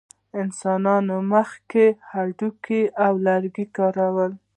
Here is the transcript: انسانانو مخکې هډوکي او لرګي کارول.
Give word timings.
انسانانو 0.41 1.15
مخکې 1.33 1.85
هډوکي 2.11 2.81
او 3.05 3.13
لرګي 3.25 3.65
کارول. 3.77 4.31